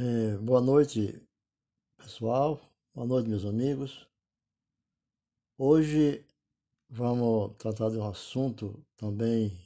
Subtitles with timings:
[0.00, 1.20] É, boa noite,
[1.96, 2.60] pessoal.
[2.94, 4.06] Boa noite, meus amigos.
[5.58, 6.24] Hoje
[6.88, 9.58] vamos tratar de um assunto também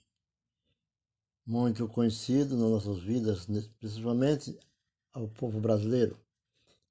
[1.45, 3.47] muito conhecido nas nossas vidas,
[3.79, 4.59] principalmente
[5.13, 6.19] ao povo brasileiro.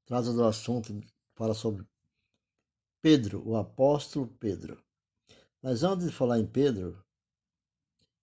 [0.05, 1.01] Trata do assunto,
[1.33, 1.83] fala sobre
[3.01, 4.77] Pedro, o apóstolo Pedro.
[5.63, 7.03] Mas antes de falar em Pedro,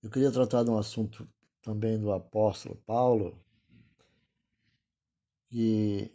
[0.01, 1.29] eu queria tratar de um assunto
[1.61, 3.37] também do apóstolo Paulo,
[5.49, 6.13] que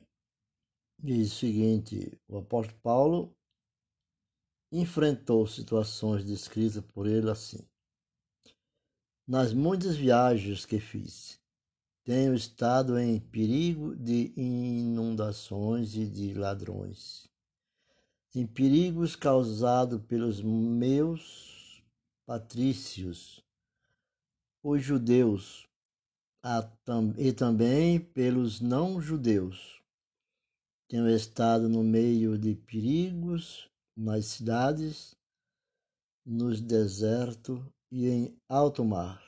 [0.98, 3.36] diz o seguinte: o apóstolo Paulo
[4.72, 7.60] enfrentou situações descritas por ele assim.
[9.28, 11.40] Nas muitas viagens que fiz,
[12.04, 17.30] tenho estado em perigo de inundações e de ladrões,
[18.36, 21.82] em perigos causados pelos meus
[22.26, 23.42] patrícios,
[24.62, 25.70] os judeus,
[27.18, 29.82] e também pelos não-judeus.
[30.90, 35.16] Tenho estado no meio de perigos nas cidades,
[36.26, 39.24] nos desertos e em alto mar,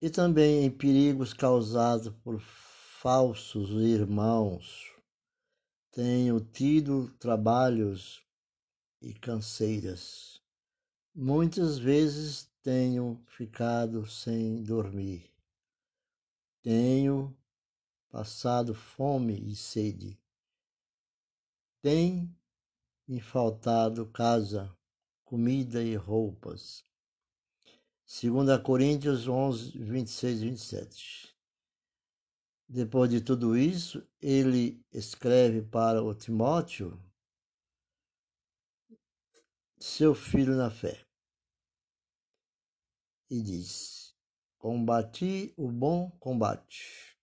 [0.00, 4.94] e também em perigos causados por falsos irmãos.
[5.90, 8.22] Tenho tido trabalhos
[9.00, 10.40] e canseiras.
[11.14, 15.35] Muitas vezes tenho ficado sem dormir.
[16.66, 17.32] Tenho
[18.10, 20.20] passado fome e sede.
[21.80, 22.36] Tem
[23.06, 24.76] me faltado casa,
[25.24, 26.84] comida e roupas.
[28.04, 31.36] 2 Coríntios 11, 26 e 27.
[32.68, 37.00] Depois de tudo isso, ele escreve para o Timóteo,
[39.78, 41.06] seu filho na fé,
[43.30, 44.05] e diz:
[44.58, 47.16] Combati o bom combate,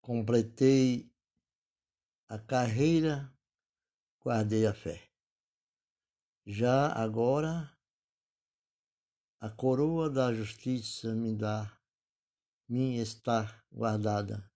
[0.00, 1.10] completei
[2.28, 3.34] a carreira,
[4.20, 5.10] guardei a fé.
[6.46, 7.74] Já agora
[9.40, 11.78] a coroa da justiça me dá,
[12.68, 14.50] me está guardada,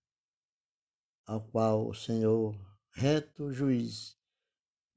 [1.27, 2.55] ao qual o Senhor,
[2.91, 4.19] reto juiz,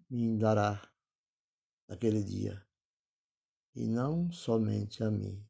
[0.10, 0.82] me dará
[1.88, 2.66] naquele dia,
[3.76, 5.46] e não somente a mim,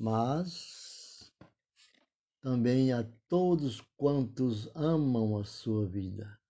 [0.00, 1.30] mas
[2.40, 6.40] também a todos quantos amam a sua vida.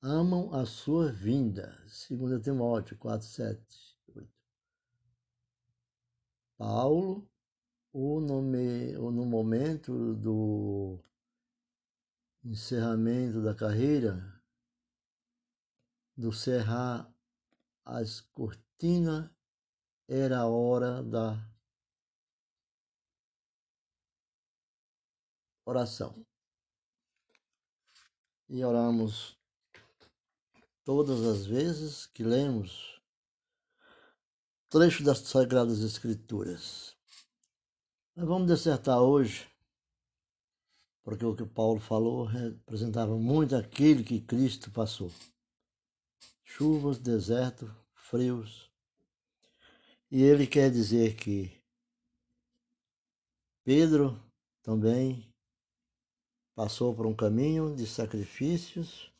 [0.00, 1.76] Amam a sua vinda.
[2.08, 4.30] 2 Timóteo 4, 7, 8.
[6.56, 7.28] Paulo,
[7.92, 11.00] ou no, no momento do
[12.44, 14.40] encerramento da carreira,
[16.16, 17.12] do cerrar
[17.84, 19.28] as cortinas,
[20.06, 21.50] era a hora da
[25.70, 26.26] oração.
[28.48, 29.38] E oramos
[30.84, 33.00] todas as vezes que lemos
[34.68, 36.96] trecho das Sagradas Escrituras.
[38.14, 39.48] Mas vamos dissertar hoje,
[41.02, 45.12] porque o que Paulo falou representava muito aquilo que Cristo passou.
[46.42, 48.68] Chuvas, deserto, frios.
[50.10, 51.60] E ele quer dizer que
[53.62, 54.20] Pedro
[54.62, 55.29] também
[56.60, 59.10] passou por um caminho de sacrifícios.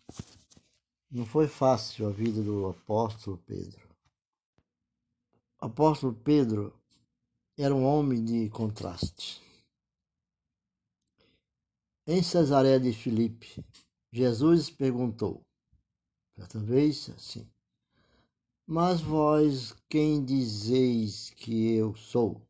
[1.10, 3.88] Não foi fácil a vida do apóstolo Pedro.
[5.58, 6.78] O apóstolo Pedro
[7.56, 9.40] era um homem de contraste.
[12.06, 13.64] Em Cesareia de Filipe,
[14.12, 15.40] Jesus perguntou,
[16.36, 17.50] certa vez assim,
[18.66, 22.46] mas vós quem dizeis que eu sou?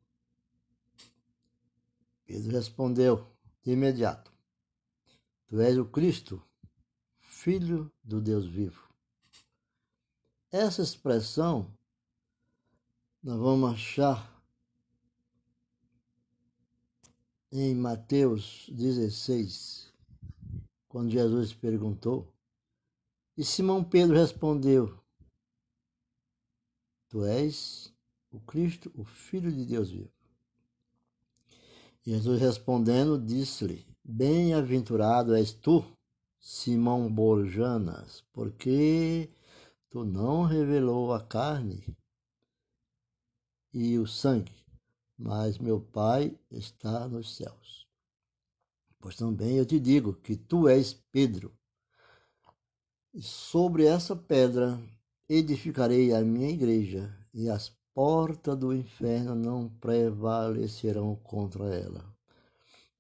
[2.27, 3.25] Pedro respondeu
[3.63, 4.30] de imediato,
[5.51, 6.41] Tu és o Cristo,
[7.19, 8.89] Filho do Deus vivo.
[10.49, 11.77] Essa expressão
[13.21, 14.41] nós vamos achar
[17.51, 19.93] em Mateus 16,
[20.89, 22.33] quando Jesus perguntou,
[23.37, 25.03] e Simão Pedro respondeu:
[27.09, 27.93] Tu és
[28.31, 30.13] o Cristo, o Filho de Deus vivo.
[32.05, 35.85] Jesus respondendo, disse-lhe: Bem-aventurado és tu,
[36.41, 39.31] Simão Borjanas, porque
[39.89, 41.97] tu não revelou a carne
[43.73, 44.67] e o sangue,
[45.17, 47.87] mas meu Pai está nos céus.
[48.99, 51.57] Pois também eu te digo que tu és Pedro,
[53.15, 54.77] e sobre essa pedra
[55.29, 62.13] edificarei a minha igreja, e as portas do inferno não prevalecerão contra ela.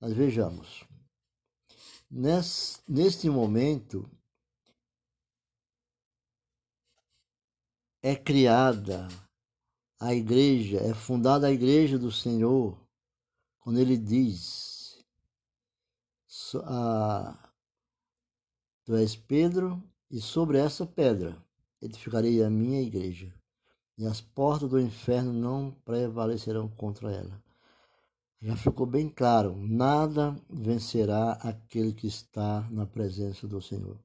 [0.00, 0.88] Mas vejamos,
[2.10, 4.10] neste momento
[8.02, 9.06] é criada
[10.00, 12.76] a igreja, é fundada a igreja do Senhor,
[13.60, 14.98] quando ele diz:
[18.84, 21.40] Tu és Pedro, e sobre essa pedra
[21.80, 23.32] edificarei a minha igreja,
[23.96, 27.40] e as portas do inferno não prevalecerão contra ela.
[28.42, 33.98] Já ficou bem claro: nada vencerá aquele que está na presença do Senhor.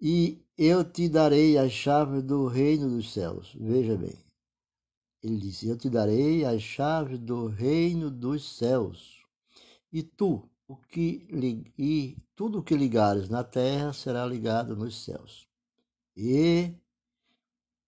[0.00, 3.54] E eu te darei a chave do reino dos céus.
[3.58, 4.16] Veja bem.
[5.22, 9.22] Ele disse: Eu te darei a chave do reino dos céus.
[9.92, 11.26] E tu, o que
[11.78, 15.46] e tudo o que ligares na terra será ligado nos céus.
[16.16, 16.74] E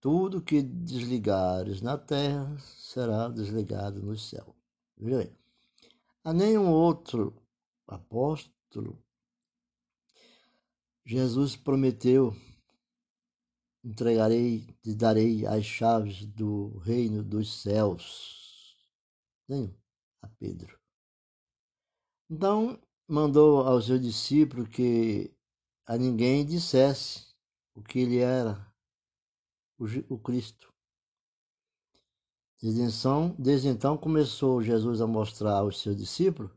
[0.00, 4.57] tudo que desligares na terra será desligado no céu.
[4.98, 5.32] Veja.
[6.24, 7.40] A nenhum outro
[7.86, 9.02] apóstolo
[11.04, 12.36] Jesus prometeu:
[13.82, 18.76] entregarei, te darei as chaves do reino dos céus.
[19.48, 19.74] Nenhum
[20.20, 20.78] a Pedro.
[22.28, 22.78] Então,
[23.08, 25.34] mandou aos seus discípulos que
[25.86, 27.34] a ninguém dissesse
[27.74, 28.70] o que ele era,
[29.78, 30.67] o, Cristo.
[32.62, 36.50] Então, desde então começou Jesus a mostrar aos seus discípulos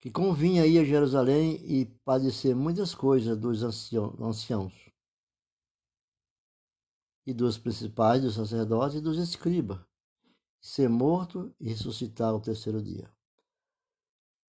[0.00, 4.72] que convinha ir a Jerusalém e padecer muitas coisas dos anciãos
[7.26, 9.80] e dos principais, dos sacerdotes e dos escribas,
[10.60, 13.10] ser morto e ressuscitar ao terceiro dia.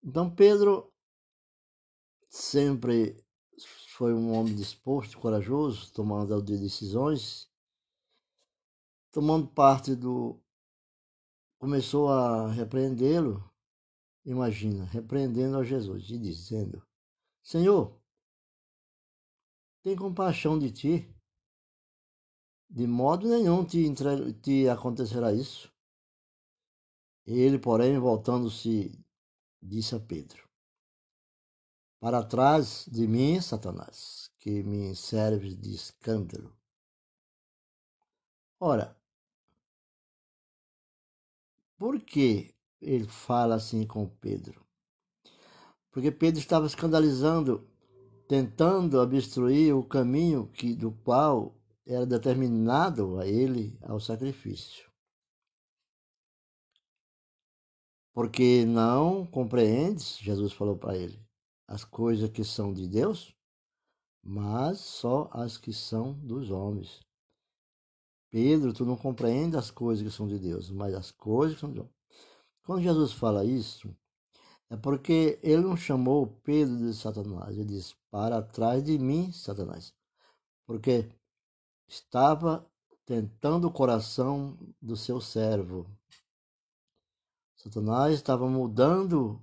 [0.04, 0.94] Então Pedro
[2.30, 3.18] sempre
[3.88, 7.50] foi um homem disposto, corajoso, tomando decisões,
[9.12, 10.38] tomando parte do.
[11.58, 13.44] Começou a repreendê-lo,
[14.26, 16.86] imagina, repreendendo a Jesus e dizendo:
[17.44, 18.00] Senhor,
[19.84, 21.16] tem compaixão de ti.
[22.68, 24.34] De modo nenhum te, entre...
[24.34, 25.72] te acontecerá isso.
[27.26, 28.92] Ele, porém, voltando-se
[29.62, 30.48] disse a Pedro:
[32.00, 36.56] Para trás de mim, Satanás, que me serves de escândalo.
[38.60, 39.00] Ora,
[41.78, 44.66] por que ele fala assim com Pedro?
[45.92, 47.68] Porque Pedro estava escandalizando,
[48.28, 51.56] tentando obstruir o caminho que, do qual
[51.86, 54.86] era determinado a ele ao sacrifício.
[58.16, 61.22] porque não compreendes, Jesus falou para ele,
[61.68, 63.36] as coisas que são de Deus,
[64.24, 67.02] mas só as que são dos homens.
[68.36, 71.72] Pedro, tu não compreendes as coisas que são de Deus, mas as coisas que são
[71.72, 71.96] de homens.
[72.66, 73.96] Quando Jesus fala isso,
[74.70, 79.94] é porque ele não chamou Pedro de Satanás, ele diz: Para trás de mim, Satanás.
[80.66, 81.10] Porque
[81.88, 82.70] estava
[83.06, 85.90] tentando o coração do seu servo,
[87.56, 89.42] Satanás estava mudando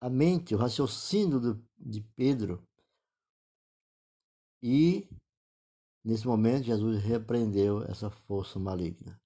[0.00, 2.64] a mente, o raciocínio de Pedro.
[4.62, 5.08] E,
[6.04, 9.20] nesse momento, Jesus repreendeu essa força maligna.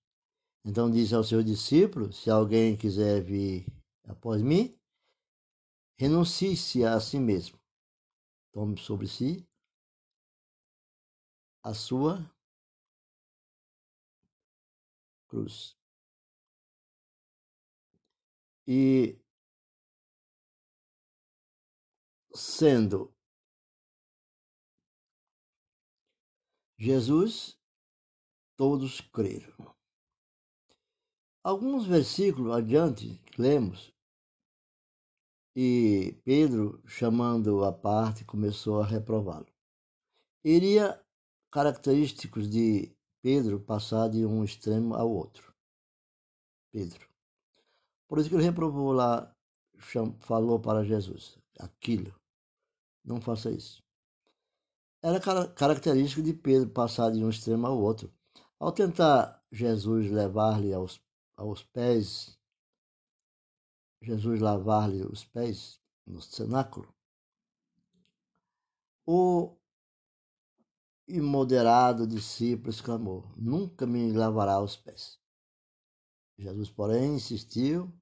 [0.65, 3.67] Então disse aos seus discípulos: Se alguém quiser vir
[4.05, 4.77] após mim,
[5.97, 7.59] renuncie-se a si mesmo.
[8.53, 9.47] Tome sobre si
[11.63, 12.25] a sua
[15.29, 15.77] cruz.
[18.67, 19.19] E
[22.35, 23.16] sendo
[26.79, 27.59] Jesus,
[28.57, 29.75] todos creram.
[31.43, 33.95] Alguns versículos adiante, lemos,
[35.59, 39.47] e Pedro, chamando a parte, começou a reprová-lo.
[40.45, 41.03] Iria
[41.51, 45.55] característicos de Pedro passar de um extremo ao outro.
[46.71, 47.09] Pedro.
[48.07, 49.35] Por isso que ele reprovou lá,
[50.21, 52.15] falou para Jesus aquilo.
[53.03, 53.83] Não faça isso.
[55.07, 58.13] Era característico de Pedro passar de um extremo ao outro.
[58.59, 61.01] Ao tentar Jesus levar-lhe aos,
[61.37, 62.37] aos pés,
[64.03, 66.93] Jesus lavar-lhe os pés no cenáculo,
[69.07, 69.57] o
[71.07, 75.21] imoderado discípulo exclamou: Nunca me lavará os pés.
[76.37, 77.97] Jesus, porém, insistiu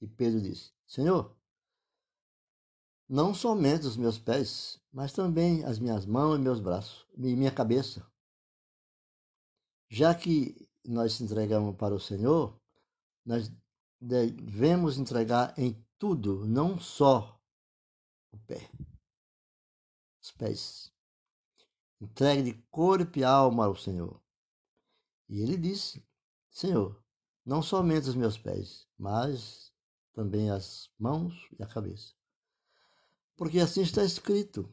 [0.00, 1.32] e Pedro disse: Senhor,
[3.08, 7.50] não somente os meus pés, mas também as minhas mãos e meus braços, e minha
[7.50, 8.06] cabeça.
[9.88, 12.56] Já que nós entregamos para o Senhor,
[13.26, 13.50] nós
[14.00, 17.36] devemos entregar em tudo, não só
[18.30, 18.70] o pé,
[20.22, 20.92] os pés.
[22.00, 24.22] Entregue de corpo e alma ao Senhor.
[25.28, 26.06] E ele disse:
[26.50, 27.02] Senhor,
[27.44, 29.72] não somente os meus pés, mas
[30.12, 32.14] também as mãos e a cabeça.
[33.36, 34.70] Porque assim está escrito.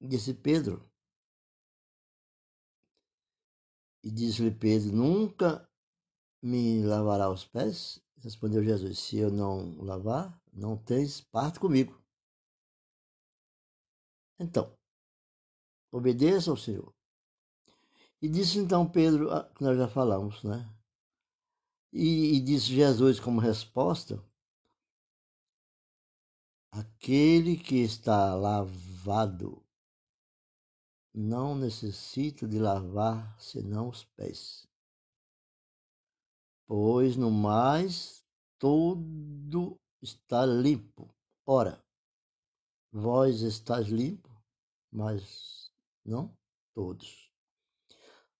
[0.00, 0.88] Disse Pedro.
[4.02, 5.68] E disse-lhe Pedro: Nunca
[6.42, 8.00] me lavará os pés?
[8.18, 12.00] Respondeu Jesus: Se eu não lavar, não tens parte comigo.
[14.38, 14.72] Então,
[15.92, 16.94] obedeça ao Senhor.
[18.22, 20.68] E disse então Pedro, ah, que nós já falamos, né?
[21.92, 24.24] E, e disse Jesus como resposta:
[26.70, 29.67] Aquele que está lavado
[31.18, 34.68] não necessita de lavar senão os pés,
[36.64, 38.24] pois no mais
[38.56, 41.12] todo está limpo.
[41.44, 41.84] Ora,
[42.92, 44.30] vós estáis limpo,
[44.92, 45.72] mas
[46.04, 46.32] não
[46.72, 47.32] todos.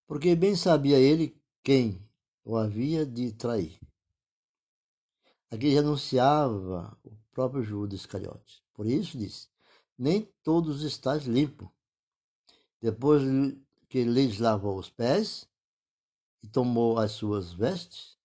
[0.07, 2.09] Porque bem sabia ele quem
[2.45, 3.77] o havia de trair.
[5.51, 8.63] Aqui já anunciava o próprio Judas Iscariote.
[8.73, 9.49] Por isso disse:
[9.99, 11.73] Nem todos estáis limpo.
[12.81, 13.23] Depois
[13.89, 15.49] que lhes lavou os pés
[16.43, 18.17] e tomou as suas vestes,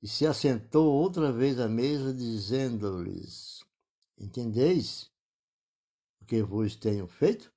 [0.00, 3.64] e se assentou outra vez à mesa, dizendo-lhes:
[4.18, 5.10] Entendeis
[6.20, 7.52] o que vos tenho feito?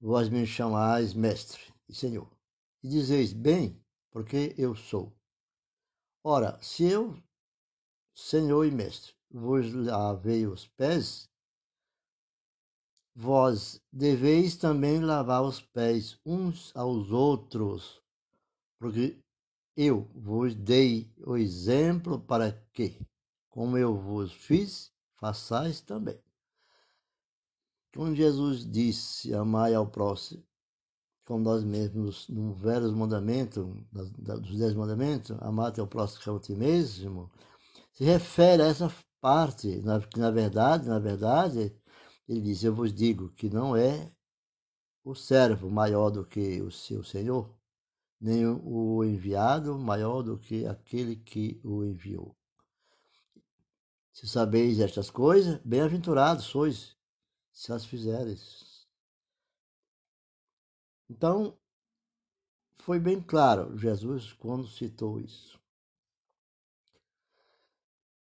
[0.00, 2.36] Vós me chamais mestre e senhor
[2.86, 5.12] e dizeis bem, porque eu sou.
[6.22, 7.20] Ora, se eu,
[8.14, 11.28] Senhor e Mestre, vos lavei os pés,
[13.16, 18.02] vós deveis também lavar os pés uns aos outros,
[18.78, 19.18] porque
[19.74, 23.00] eu vos dei o exemplo para que,
[23.48, 26.20] como eu vos fiz, façais também.
[27.94, 30.44] Quando Jesus disse: Amai ao próximo
[31.26, 36.54] como nós mesmos no velho mandamento, dos dez mandamentos, amar teu próximo como a ti
[36.54, 37.28] mesmo,
[37.92, 39.82] se refere a essa parte,
[40.12, 41.74] que na verdade, na verdade,
[42.28, 44.12] ele diz, eu vos digo que não é
[45.04, 47.56] o servo maior do que o seu senhor,
[48.20, 52.36] nem o enviado maior do que aquele que o enviou.
[54.12, 56.96] Se sabeis estas coisas, bem-aventurados sois,
[57.52, 58.86] se as fizeres.
[61.08, 61.56] Então,
[62.78, 65.60] foi bem claro Jesus quando citou isso.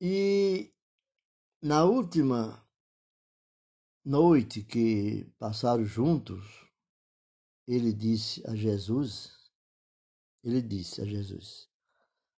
[0.01, 0.73] E
[1.61, 2.66] na última
[4.07, 6.43] noite que passaram juntos,
[7.67, 9.51] ele disse a Jesus,
[10.43, 11.69] ele disse a Jesus,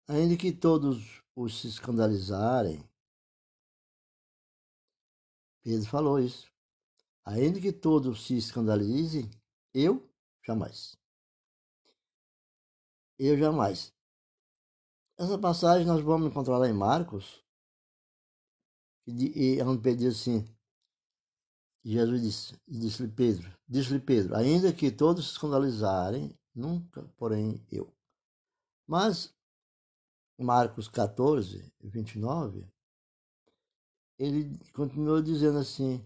[0.08, 2.82] ainda que todos os se escandalizarem,
[5.62, 6.50] Pedro falou isso,
[7.26, 9.30] ainda que todos se escandalizem,
[9.74, 10.08] eu
[10.48, 10.98] Jamais.
[13.20, 13.94] Eu jamais.
[15.18, 17.44] Essa passagem nós vamos encontrar lá em Marcos,
[19.06, 20.57] e, e onde Pedro diz assim,
[21.90, 27.90] Jesus disse, disse-lhe Pedro, disse-lhe Pedro, ainda que todos se escandalizarem, nunca, porém, eu.
[28.86, 29.34] Mas,
[30.38, 32.68] Marcos 14, 29,
[34.20, 36.06] ele continuou dizendo assim,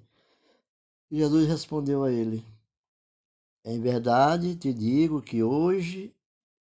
[1.09, 2.45] Jesus respondeu a ele,
[3.65, 6.15] em verdade te digo que hoje,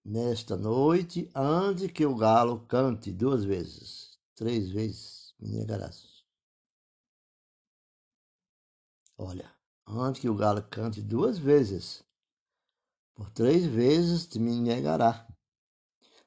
[0.06, 6.11] nesta noite, antes que o galo cante duas vezes, três vezes, me negarás.
[9.24, 12.04] Olha, antes que o galo cante duas vezes,
[13.13, 15.28] por três vezes te me negará.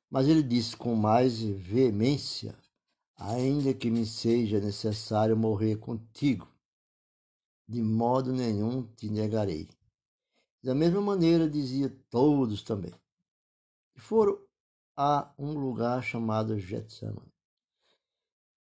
[0.08, 2.56] Mas ele disse com mais veemência:
[3.16, 6.48] ainda que me seja necessário morrer contigo,
[7.66, 9.68] de modo nenhum te negarei.
[10.62, 12.94] Da mesma maneira dizia todos também.
[13.96, 14.40] E foram
[14.96, 17.34] a um lugar chamado Getsemane.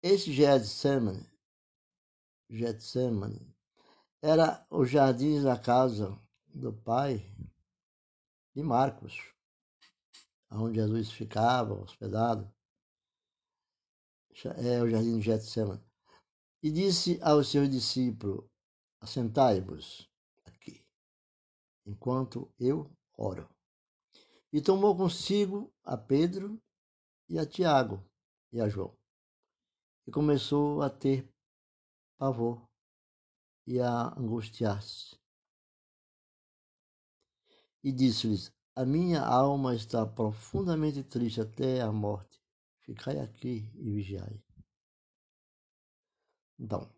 [0.03, 1.25] Esse Getsemane,
[2.49, 3.56] Getsemane
[4.21, 7.19] era o jardim da casa do pai
[8.55, 9.33] de Marcos,
[10.51, 12.51] onde Jesus ficava hospedado.
[14.57, 15.83] É o jardim de Getsemane.
[16.61, 18.47] E disse aos seus discípulos:
[19.01, 20.09] Assentai-vos
[21.87, 23.49] enquanto eu oro.
[24.51, 26.61] E tomou consigo a Pedro
[27.29, 28.03] e a Tiago
[28.51, 28.95] e a João.
[30.05, 31.27] E começou a ter
[32.17, 32.66] pavor
[33.67, 35.19] e a angustiar-se.
[37.83, 42.41] E disse-lhes: A minha alma está profundamente triste até a morte.
[42.79, 44.41] ficai aqui e vigiai.
[46.57, 46.89] Então,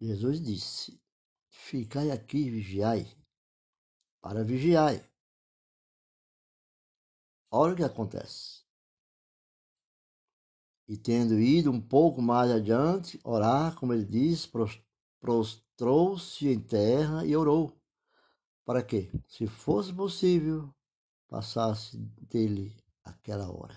[0.00, 1.00] Jesus disse:
[1.48, 3.06] Ficai aqui e vigiai,
[4.20, 5.08] para vigiai.
[7.50, 8.66] Olha o que acontece.
[10.88, 14.46] E tendo ido um pouco mais adiante, orar, como ele diz,
[15.26, 17.76] prostrou-se em terra e orou.
[18.64, 20.72] Para que, se fosse possível,
[21.28, 23.76] passasse dele aquela hora.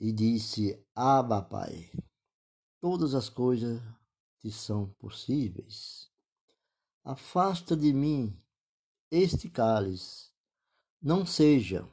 [0.00, 1.90] E disse: Abba, Pai,
[2.80, 3.80] todas as coisas
[4.40, 6.10] te são possíveis.
[7.04, 8.36] Afasta de mim
[9.10, 10.30] este cálice,
[11.00, 11.88] não seja,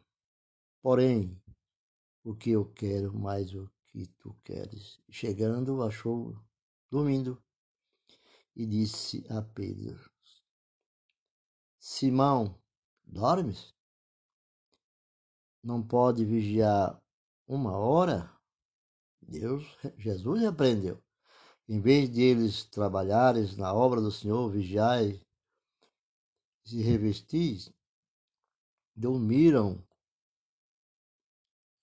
[0.81, 1.41] porém,
[2.23, 4.99] o que eu quero, mas o que tu queres.
[5.09, 6.37] Chegando, achou
[6.91, 7.41] dormindo
[8.53, 10.11] e disse a Pedro:
[11.79, 12.59] Simão,
[13.05, 13.73] dormes?
[15.63, 17.01] Não pode vigiar
[17.47, 18.29] uma hora?
[19.21, 19.63] Deus,
[19.97, 21.01] Jesus repreendeu.
[21.67, 25.25] Em vez de eles trabalhares na obra do Senhor, vigiai,
[26.65, 27.71] se revestis,
[28.93, 29.84] dormiram.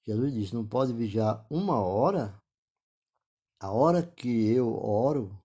[0.05, 2.37] Jesus disse: Não pode vigiar uma hora?
[3.61, 5.39] A hora que eu oro,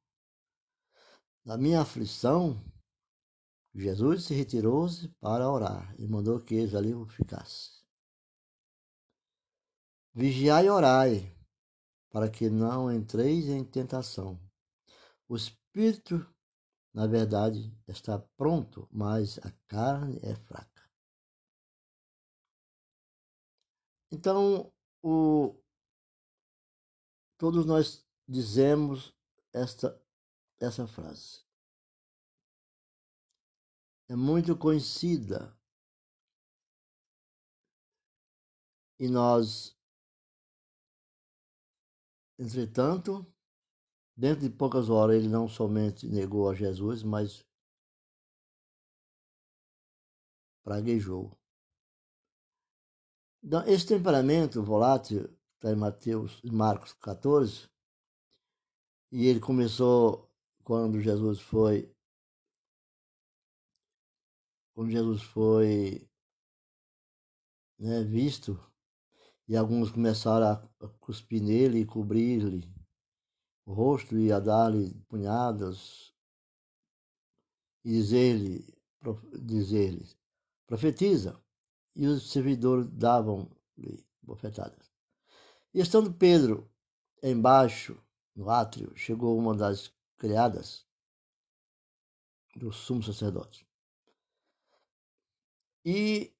[1.45, 2.59] na minha aflição,
[3.75, 7.77] Jesus se retirou-se para orar e mandou que eles ali ficassem.
[10.15, 11.37] Vigiai e orai,
[12.09, 14.39] para que não entreis em tentação.
[15.29, 16.27] O espírito,
[16.91, 20.76] na verdade, está pronto, mas a carne é fraca.
[24.11, 24.73] Então,
[25.03, 25.55] o,
[27.37, 29.13] todos nós dizemos
[29.53, 30.01] esta,
[30.59, 31.45] essa frase.
[34.09, 35.57] É muito conhecida
[38.99, 39.77] e nós
[42.39, 43.25] Entretanto,
[44.15, 47.43] dentro de poucas horas, ele não somente negou a Jesus, mas
[50.63, 51.35] praguejou.
[53.43, 57.69] Então, esse temperamento volátil está em Mateus, Marcos 14,
[59.11, 60.29] e ele começou
[60.63, 61.93] quando Jesus foi
[64.73, 66.07] quando Jesus foi
[67.79, 68.59] né, visto
[69.47, 70.45] e alguns começaram
[70.81, 72.69] a cuspir nele e cobrir-lhe
[73.65, 76.13] o rosto e a dar-lhe punhadas
[77.83, 78.67] e dizer-lhe,
[79.41, 80.05] dizer-lhe,
[80.67, 81.41] profetiza.
[81.97, 84.91] E os servidores davam-lhe bofetadas.
[85.73, 86.69] E estando Pedro
[87.23, 87.99] embaixo,
[88.35, 90.85] no átrio, chegou uma das criadas
[92.55, 93.67] do sumo sacerdote.
[95.83, 96.31] E,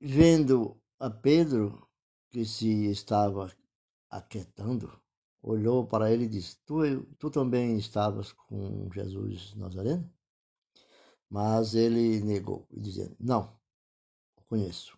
[0.00, 1.86] vendo a Pedro,
[2.30, 3.54] que se estava
[4.08, 4.98] aquietando,
[5.42, 10.10] olhou para ele e disse: Tu, tu também estavas com Jesus Nazareno?
[11.28, 13.54] Mas ele negou, dizendo: Não,
[14.48, 14.96] conheço.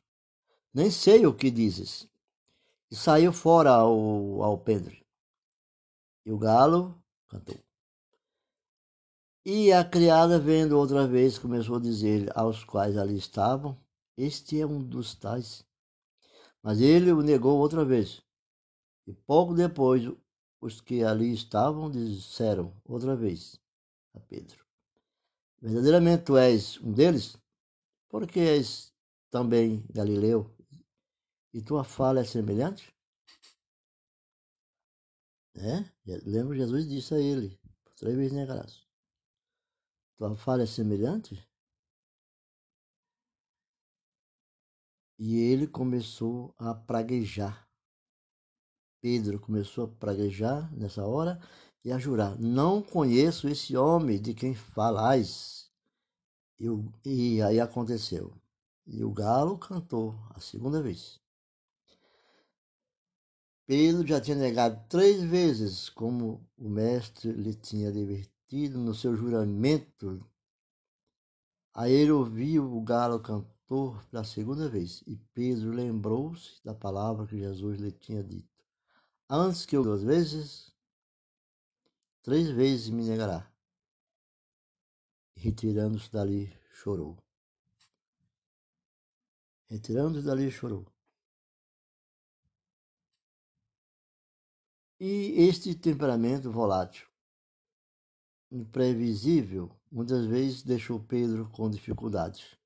[0.72, 2.08] Nem sei o que dizes.
[2.90, 4.96] E saiu fora ao, Pedro.
[6.24, 7.58] E o galo cantou.
[9.44, 13.78] E a criada, vendo outra vez, começou a dizer aos quais ali estavam:
[14.16, 15.66] Este é um dos tais
[16.62, 18.22] mas ele o negou outra vez.
[19.06, 20.02] E pouco depois,
[20.60, 23.58] os que ali estavam disseram outra vez
[24.14, 24.64] a Pedro:
[25.60, 27.36] Verdadeiramente tu és um deles?
[28.08, 28.92] Porque és
[29.30, 30.54] também Galileu
[31.52, 32.94] e tua fala é semelhante?
[35.56, 35.84] É?
[36.24, 37.58] Lembra Jesus disse a ele:
[37.96, 38.86] três vezes negarás.
[40.16, 41.42] Tua fala é semelhante?
[45.18, 47.68] E ele começou a praguejar.
[49.00, 51.40] Pedro começou a praguejar nessa hora
[51.84, 55.70] e a jurar: Não conheço esse homem de quem falais.
[56.58, 56.66] E,
[57.04, 58.32] e aí aconteceu.
[58.88, 61.20] E o galo cantou a segunda vez.
[63.66, 70.26] Pedro já tinha negado três vezes, como o mestre lhe tinha divertido no seu juramento.
[71.74, 77.38] Aí ele ouviu o galo cantar pela segunda vez, e Pedro lembrou-se da palavra que
[77.38, 78.64] Jesus lhe tinha dito:
[79.28, 80.72] Antes que eu duas vezes,
[82.22, 83.46] três vezes me negará.
[85.36, 87.18] Retirando-se dali, chorou.
[89.68, 90.86] Retirando-se dali, chorou.
[95.00, 97.06] E este temperamento volátil,
[98.50, 102.58] imprevisível, muitas vezes deixou Pedro com dificuldades.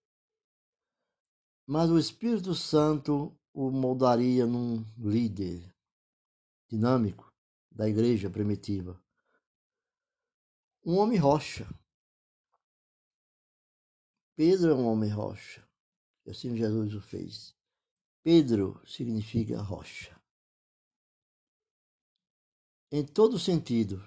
[1.67, 5.75] mas o Espírito Santo o moldaria num líder
[6.69, 7.33] dinâmico
[7.71, 9.01] da igreja primitiva.
[10.85, 11.67] Um homem rocha.
[14.35, 15.67] Pedro é um homem rocha.
[16.25, 17.55] E assim Jesus o fez.
[18.23, 20.17] Pedro significa rocha.
[22.91, 24.05] Em todo sentido,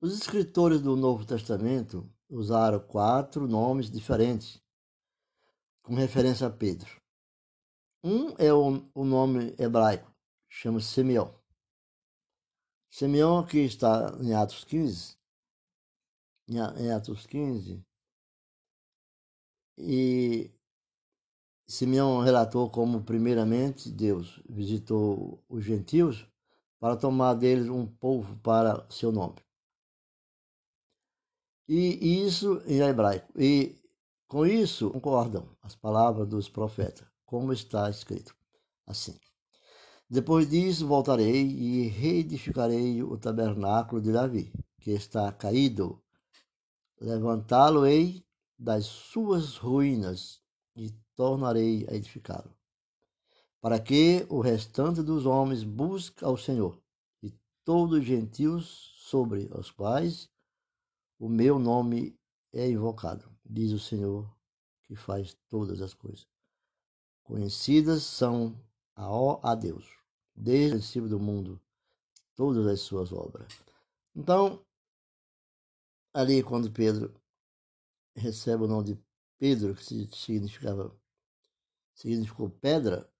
[0.00, 4.60] os escritores do Novo Testamento usaram quatro nomes diferentes
[5.82, 7.00] com referência a Pedro.
[8.02, 10.12] Um é o, o nome hebraico,
[10.48, 11.38] chama-se Simeão.
[12.90, 15.16] Simeão, que está em Atos 15,
[16.48, 17.84] em Atos 15,
[19.76, 20.53] e
[21.66, 26.26] Simeão relatou como, primeiramente, Deus visitou os gentios
[26.78, 29.36] para tomar deles um povo para seu nome.
[31.66, 33.32] E isso em hebraico.
[33.40, 33.80] E
[34.28, 38.34] com isso concordam as palavras dos profetas, como está escrito
[38.86, 39.18] assim.
[40.08, 46.02] Depois disso voltarei e reedificarei o tabernáculo de Davi, que está caído.
[47.00, 48.24] Levantá-lo-ei
[48.58, 50.40] das suas ruínas
[50.76, 52.54] e tornarei a edificá-lo.
[53.60, 56.78] Para que o restante dos homens busque ao Senhor
[57.22, 57.32] e
[57.64, 60.30] todos os gentios sobre os quais
[61.18, 62.18] o meu nome
[62.52, 64.30] é invocado, diz o Senhor
[64.82, 66.26] que faz todas as coisas.
[67.22, 68.54] Conhecidas são
[68.94, 69.86] a, ó, a Deus,
[70.34, 71.60] desde o princípio do mundo,
[72.34, 73.48] todas as suas obras.
[74.14, 74.62] Então,
[76.12, 77.14] ali quando Pedro
[78.14, 79.04] recebe o nome de
[79.38, 80.94] Pedro, que significava,
[81.94, 83.10] significou pedra,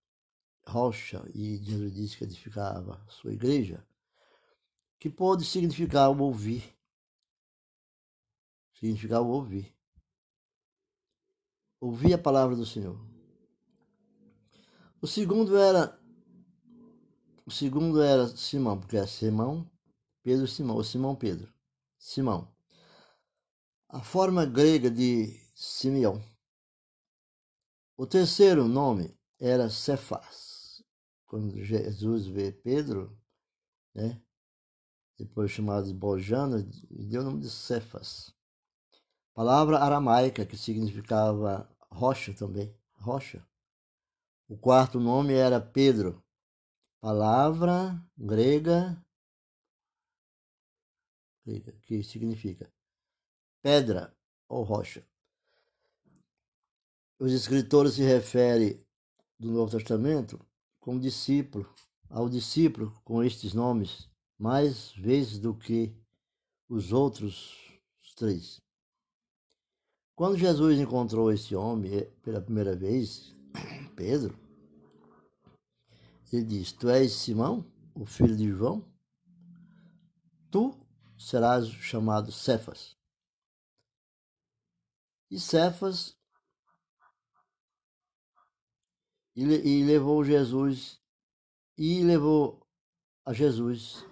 [0.67, 3.87] rocha, e Jesus disse que edificava sua igreja,
[4.99, 6.75] que pode significar o ouvir,
[8.75, 9.75] significava ouvir.
[11.81, 12.99] Ouvir a palavra do Senhor.
[15.01, 16.01] O segundo era
[17.47, 19.71] o segundo era Simão, porque é Simão,
[20.23, 21.53] Pedro, Simão, ou Simão Pedro.
[21.99, 22.51] Simão.
[23.87, 26.23] A forma grega de Simeão.
[27.97, 30.83] O terceiro nome era Cefas.
[31.27, 33.17] Quando Jesus vê Pedro,
[33.95, 34.21] né?
[35.17, 38.35] Depois chamado de Bojana, deu o nome de Cefas.
[39.33, 43.47] Palavra aramaica que significava rocha também, rocha.
[44.49, 46.21] O quarto nome era Pedro.
[47.01, 49.01] Palavra grega
[51.83, 52.73] que significa
[53.63, 54.17] pedra
[54.49, 55.07] ou rocha.
[57.25, 58.79] Os escritores se referem
[59.41, 60.39] do Novo Testamento
[60.79, 61.67] como discípulo,
[62.11, 65.97] ao discípulo com estes nomes, mais vezes do que
[66.69, 67.57] os outros
[68.15, 68.61] três.
[70.15, 73.35] Quando Jesus encontrou esse homem eh, pela primeira vez,
[73.97, 74.39] Pedro,
[76.31, 78.85] ele diz: Tu és Simão, o filho de João?
[80.51, 80.79] Tu
[81.17, 82.95] serás chamado Cefas.
[85.31, 86.23] E Cefas
[89.37, 91.01] e levou Jesus
[91.77, 92.65] e levou
[93.25, 94.05] a Jesus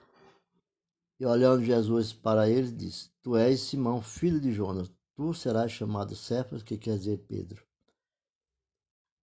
[1.23, 6.17] e olhando Jesus para ele disse: Tu és Simão, filho de Jonas, tu serás chamado
[6.17, 7.65] Cefas, que quer dizer Pedro.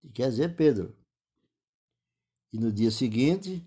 [0.00, 0.96] Que quer dizer Pedro.
[2.50, 3.62] E no dia seguinte,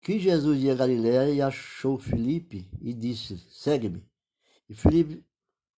[0.00, 4.02] que Jesus ia a Galiléia e achou Filipe e disse: Segue-me.
[4.66, 5.22] E Filipe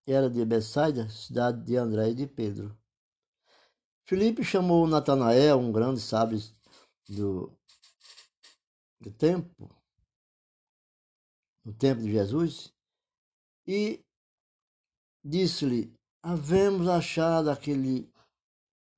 [0.06, 2.78] era de Betsaida, cidade de André e de Pedro.
[4.04, 6.38] Filipe chamou Natanael, um grande sábio
[7.08, 7.56] do,
[9.00, 9.68] do tempo,
[11.64, 12.72] no tempo de Jesus,
[13.66, 14.04] e
[15.24, 18.12] Disse-lhe: Havemos achado aquele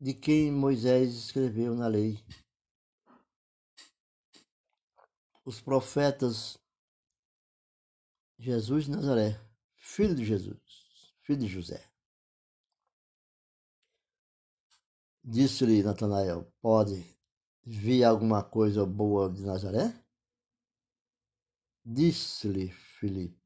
[0.00, 2.18] de quem Moisés escreveu na lei.
[5.44, 6.58] Os profetas
[8.38, 9.38] Jesus de Nazaré,
[9.76, 10.58] filho de Jesus,
[11.22, 11.93] filho de José.
[15.26, 17.02] Disse-lhe Natanael: Pode
[17.64, 19.98] vir alguma coisa boa de Nazaré?
[21.82, 23.40] Disse-lhe Filipe: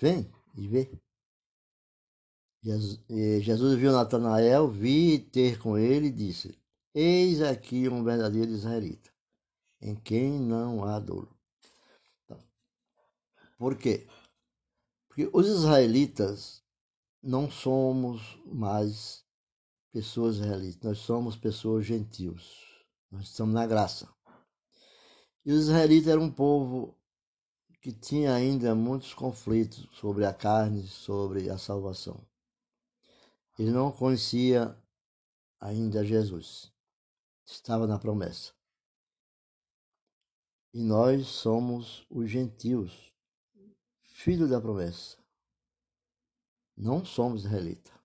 [0.00, 0.90] Vem e vê.
[2.62, 6.58] Jesus viu Natanael vir ter com ele e disse:
[6.94, 9.10] Eis aqui um verdadeiro israelita,
[9.82, 11.36] em quem não há dolo.
[12.24, 12.42] Então,
[13.58, 14.06] por quê?
[15.08, 16.64] Porque os israelitas
[17.22, 19.21] não somos mais
[19.92, 22.60] pessoas israelitas, nós somos pessoas gentios.
[23.10, 24.08] Nós estamos na graça.
[25.44, 26.98] E os israelitas eram um povo
[27.80, 32.26] que tinha ainda muitos conflitos sobre a carne, sobre a salvação.
[33.58, 34.76] Ele não conhecia
[35.60, 36.72] ainda Jesus.
[37.44, 38.52] Estava na promessa.
[40.72, 43.12] E nós somos os gentios,
[44.04, 45.18] filhos da promessa.
[46.74, 48.01] Não somos israelitas.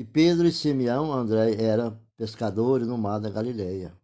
[0.00, 3.94] E Pedro e Simeão, André, eram pescadores no mar da Galileia.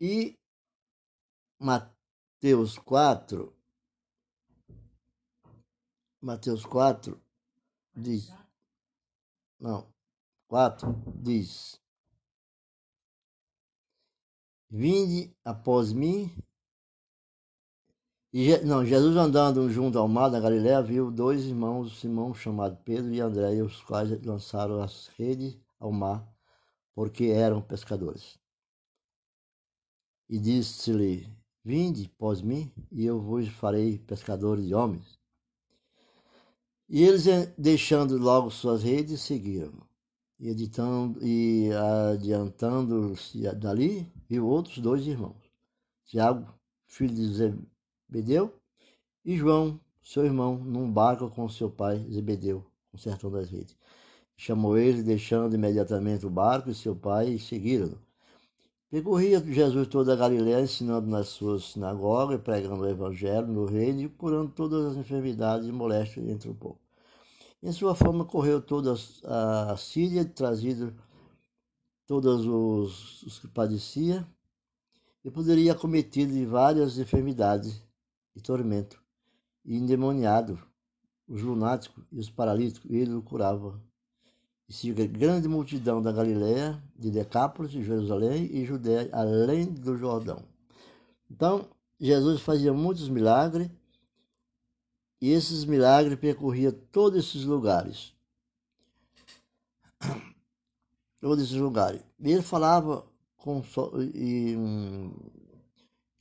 [0.00, 0.36] E
[1.56, 3.56] Mateus 4,
[6.20, 7.22] Mateus 4
[7.94, 8.28] diz,
[9.60, 9.86] não,
[10.48, 10.88] 4
[11.22, 11.80] diz,
[14.68, 16.28] Vinde após mim.
[18.32, 23.12] E, não, Jesus andando junto ao mar da Galiléia viu dois irmãos, Simão chamado Pedro
[23.12, 26.26] e André, os quais lançaram as redes ao mar,
[26.94, 28.38] porque eram pescadores.
[30.30, 31.28] E disse-lhe:
[31.62, 35.18] Vinde após mim, e eu vos farei pescadores de homens.
[36.88, 37.24] E eles,
[37.58, 39.74] deixando logo suas redes, seguiram.
[40.40, 41.70] E, editando, e
[42.12, 45.36] adiantando-se dali, viu outros dois irmãos,
[46.06, 46.50] Tiago,
[46.86, 47.71] filho de
[48.12, 48.52] Zebedeu,
[49.24, 53.74] e João, seu irmão, num barco com seu pai Zebedeu, consertando as redes.
[54.36, 57.98] Chamou eles, deixando imediatamente o barco e seu pai, e seguiram-no.
[58.90, 64.08] Percorria Jesus toda a Galiléia, ensinando nas suas sinagogas, pregando o evangelho no reino e
[64.10, 66.78] curando todas as enfermidades e moléstias entre o povo.
[67.62, 68.94] Em sua forma correu toda
[69.24, 70.92] a Síria, trazido
[72.06, 74.26] todos os, os que padecia,
[75.24, 77.80] e poderia cometido de várias enfermidades
[78.34, 79.02] e tormento,
[79.64, 80.58] e endemoniado,
[81.26, 83.80] os lunáticos e os paralíticos, ele o curava.
[84.68, 90.42] E se grande multidão da Galiléia, de Decápolis, de Jerusalém e Judéia, além do Jordão.
[91.30, 91.68] Então,
[91.98, 93.70] Jesus fazia muitos milagres,
[95.20, 98.12] e esses milagres percorria todos esses lugares.
[101.20, 102.02] Todos esses lugares.
[102.18, 103.62] E ele falava com
[104.12, 104.56] e,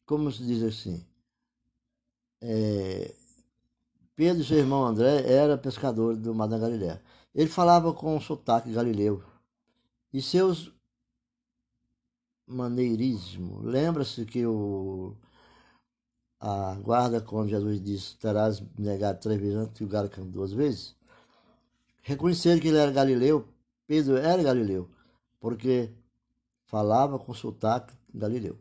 [0.06, 1.04] como se diz assim,
[2.42, 3.14] é,
[4.16, 7.02] Pedro, seu irmão André, era pescador do Mar da Galileia.
[7.34, 9.24] Ele falava com sotaque galileu.
[10.14, 10.74] E seus
[12.46, 13.62] maneirismo.
[13.62, 15.16] Lembra-se que o
[16.42, 20.52] a guarda, quando Jesus disse, terás negado três vezes antes e o galo cantou duas
[20.52, 20.96] vezes,
[22.02, 23.48] reconheceram que ele era galileu,
[23.86, 24.90] Pedro era galileu,
[25.40, 25.92] porque
[26.66, 28.58] falava com sotaque galileu.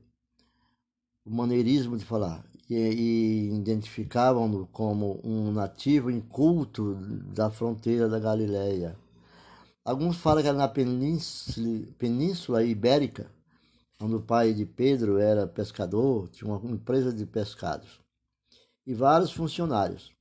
[1.25, 2.45] O maneirismo de falar.
[2.71, 6.95] E, e identificavam-no como um nativo inculto
[7.35, 8.97] da fronteira da Galileia.
[9.85, 13.29] Alguns falam que era na península, península Ibérica,
[14.01, 18.01] onde o pai de Pedro era pescador, tinha uma empresa de pescados,
[18.87, 20.13] e vários funcionários.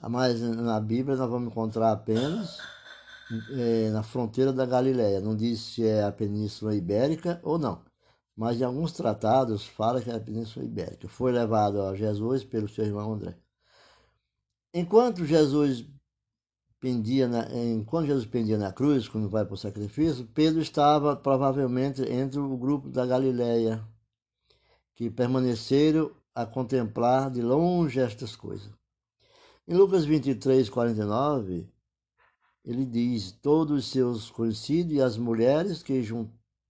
[0.00, 2.58] Mas na Bíblia nós vamos encontrar apenas
[3.50, 5.20] é, na fronteira da Galiléia.
[5.20, 7.82] Não diz se é a Península Ibérica ou não.
[8.36, 11.08] Mas em alguns tratados fala que a Península Ibérica.
[11.08, 13.36] Foi levado a Jesus pelo seu irmão André.
[14.74, 15.86] Enquanto Jesus
[16.78, 22.02] pendia na, enquanto Jesus pendia na cruz, quando vai para o sacrifício, Pedro estava provavelmente
[22.02, 23.82] entre o grupo da Galileia,
[24.94, 28.70] que permaneceram a contemplar de longe estas coisas.
[29.66, 31.66] Em Lucas 23, 49,
[32.62, 36.02] ele diz: Todos os seus conhecidos e as mulheres que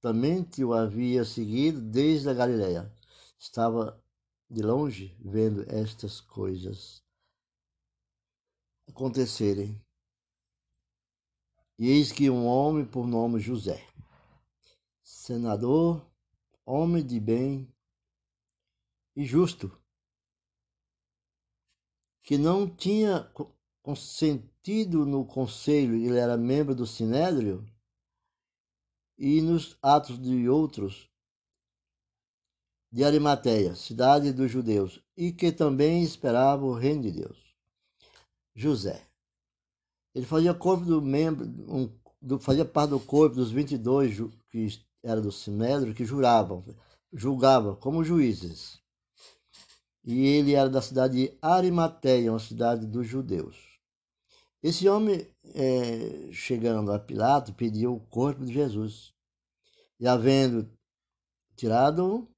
[0.07, 2.92] juntamente o havia seguido desde a Galileia,
[3.37, 4.01] estava
[4.49, 7.03] de longe vendo estas coisas
[8.88, 9.83] acontecerem.
[11.77, 13.85] E eis que um homem por nome José,
[15.03, 16.07] senador,
[16.64, 17.69] homem de bem
[19.16, 19.77] e justo,
[22.23, 23.29] que não tinha
[23.83, 27.66] consentido no conselho, ele era membro do Sinédrio,
[29.18, 31.09] e nos atos de outros,
[32.92, 37.38] de Arimateia, cidade dos judeus, e que também esperava o reino de Deus.
[38.55, 39.02] José,
[40.14, 44.16] ele fazia corpo do membro, um, do, fazia parte do corpo dos 22
[44.50, 44.66] que
[45.02, 46.64] era do Sinédrio que juravam,
[47.12, 48.81] julgavam como juízes.
[50.02, 53.76] E ele era da cidade de Arimateia, uma cidade dos judeus.
[54.66, 55.24] Esse homem,
[55.55, 59.14] é, chegando a Pilato, pediu o corpo de Jesus.
[60.00, 60.68] E havendo
[61.55, 62.29] tirado-o,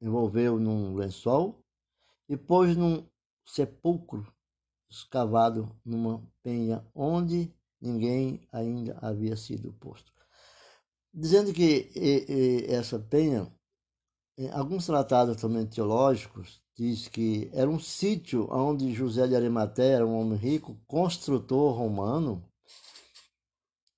[0.00, 1.60] envolveu num lençol
[2.28, 3.04] e pôs num
[3.44, 4.32] sepulcro
[4.88, 10.12] escavado numa penha onde ninguém ainda havia sido posto.
[11.12, 13.52] Dizendo que e, e, essa penha,
[14.52, 20.18] alguns tratados também teológicos diz que era um sítio onde José de Arimateia era um
[20.18, 22.42] homem rico, construtor romano,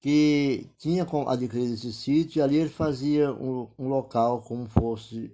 [0.00, 5.32] que tinha adquirido esse sítio e ali ele fazia um, um local como fosse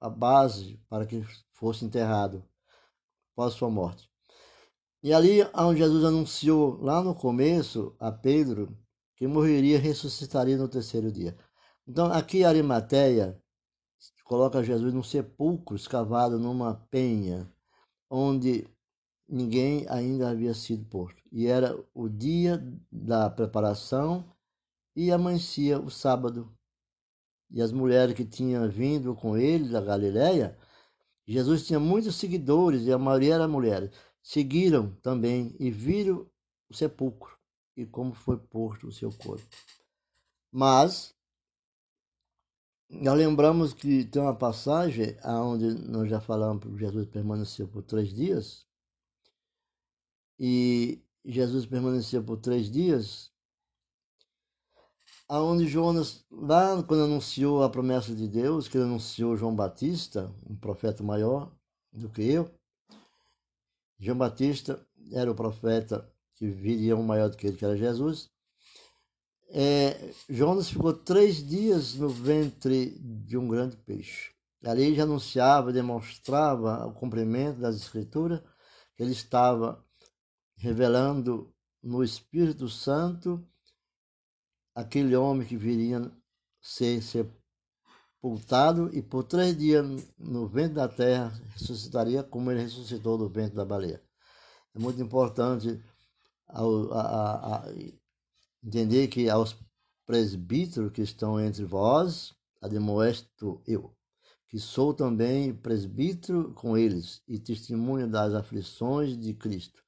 [0.00, 1.20] a base para que
[1.52, 2.44] fosse enterrado
[3.32, 4.08] após sua morte.
[5.02, 8.78] E ali onde Jesus anunciou lá no começo a Pedro
[9.16, 11.36] que morreria e ressuscitaria no terceiro dia.
[11.88, 13.36] Então aqui Arimateia
[14.24, 17.48] coloca Jesus num sepulcro escavado numa penha,
[18.10, 18.66] onde
[19.28, 21.22] ninguém ainda havia sido posto.
[21.30, 24.24] E era o dia da preparação
[24.96, 26.50] e amanhecia o sábado.
[27.50, 30.58] E as mulheres que tinham vindo com ele da Galiléia,
[31.26, 33.90] Jesus tinha muitos seguidores e a maioria eram mulheres.
[34.22, 36.26] Seguiram também e viram
[36.68, 37.36] o sepulcro
[37.76, 39.46] e como foi posto o seu corpo.
[40.50, 41.13] Mas
[42.88, 48.12] nós lembramos que tem uma passagem onde nós já falamos que Jesus permaneceu por três
[48.12, 48.66] dias.
[50.38, 53.32] E Jesus permaneceu por três dias.
[55.26, 60.54] Aonde Jonas, lá quando anunciou a promessa de Deus, que ele anunciou João Batista, um
[60.54, 61.50] profeta maior
[61.92, 62.50] do que eu.
[63.98, 68.30] João Batista era o profeta que viria um maior do que ele, que era Jesus.
[69.56, 74.32] É, Jonas ficou três dias no ventre de um grande peixe.
[74.64, 78.40] Ali já anunciava, demonstrava o cumprimento das Escrituras,
[78.96, 79.80] que ele estava
[80.56, 83.46] revelando no Espírito Santo
[84.74, 86.10] aquele homem que viria
[86.60, 89.86] ser sepultado e por três dias
[90.18, 94.02] no ventre da terra ressuscitaria como ele ressuscitou do ventre da baleia.
[94.74, 95.80] É muito importante
[96.48, 97.64] a, a, a,
[98.64, 99.56] entender que aos
[100.06, 103.94] presbíteros que estão entre vós, admoesto eu,
[104.48, 109.82] que sou também presbítero com eles e testemunha das aflições de Cristo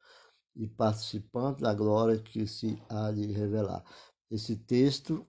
[0.55, 3.85] e participante da glória que se há de revelar.
[4.31, 5.27] Esse texto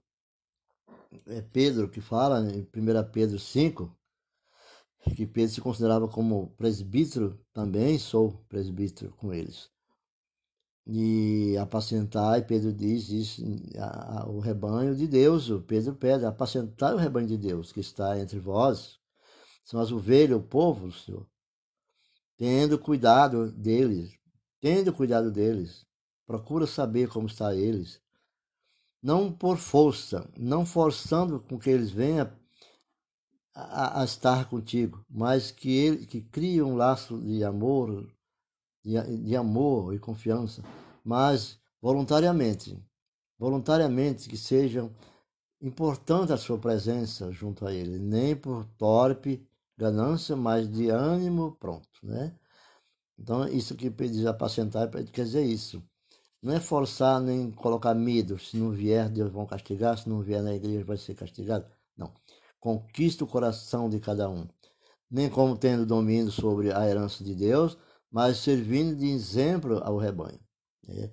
[1.27, 3.95] é Pedro que fala em 1 Pedro 5,
[5.15, 9.69] que Pedro se considerava como presbítero, também sou presbítero com eles
[10.89, 13.43] e apacentar, e Pedro diz isso,
[13.77, 17.81] a, a, o rebanho de Deus, o Pedro pede, apacentar o rebanho de Deus que
[17.81, 18.97] está entre vós,
[19.65, 21.27] são as ovelhas, o povo, Senhor,
[22.37, 24.17] tendo cuidado deles,
[24.61, 25.85] tendo cuidado deles,
[26.25, 28.01] procura saber como está eles,
[29.03, 32.31] não por força, não forçando com que eles venham
[33.53, 38.07] a, a estar contigo, mas que ele que crie um laço de amor,
[38.87, 40.63] de, de amor e confiança,
[41.03, 42.81] mas voluntariamente,
[43.37, 44.95] voluntariamente que sejam
[45.61, 49.45] importante a sua presença junto a ele, nem por torpe
[49.77, 52.33] ganância, mas de ânimo pronto, né?
[53.19, 55.83] Então, isso que diz apacentar quer dizer isso.
[56.41, 58.37] Não é forçar nem colocar medo.
[58.37, 59.97] Se não vier, Deus vai castigar.
[59.97, 61.65] Se não vier na igreja, vai ser castigado.
[61.97, 62.13] Não.
[62.59, 64.47] Conquista o coração de cada um.
[65.09, 67.75] Nem como tendo domínio sobre a herança de Deus,
[68.17, 70.39] mas servindo de exemplo ao rebanho.
[70.87, 71.11] Né?